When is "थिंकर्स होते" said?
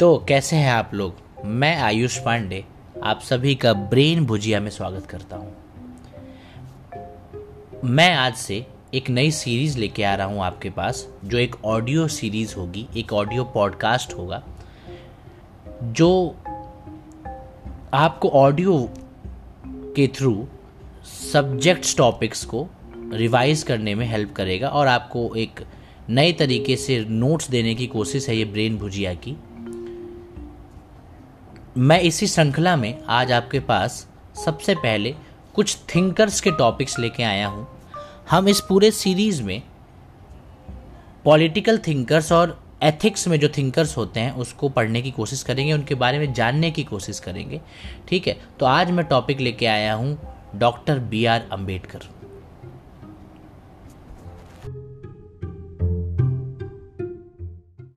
43.48-44.20